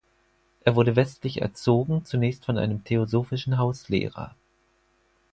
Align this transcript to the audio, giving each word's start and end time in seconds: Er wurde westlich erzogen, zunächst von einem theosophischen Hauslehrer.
Er 0.61 0.75
wurde 0.75 0.95
westlich 0.95 1.43
erzogen, 1.43 2.05
zunächst 2.05 2.43
von 2.45 2.57
einem 2.57 2.83
theosophischen 2.83 3.59
Hauslehrer. 3.59 4.33